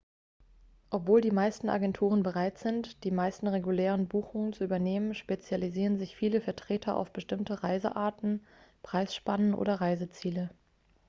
obwohl 0.89 1.21
die 1.21 1.29
meisten 1.29 1.69
agenturen 1.69 2.23
bereit 2.23 2.57
sind 2.57 3.03
die 3.03 3.11
meisten 3.11 3.45
regulären 3.45 4.07
buchungen 4.07 4.51
zu 4.51 4.63
übernehmen 4.63 5.13
spezialisieren 5.13 5.99
sich 5.99 6.15
viele 6.15 6.41
vertreter 6.41 6.97
auf 6.97 7.13
bestimmte 7.13 7.61
reisearten 7.61 8.41
preisspannen 8.81 9.53
oder 9.53 9.75
reiseziele 9.75 10.49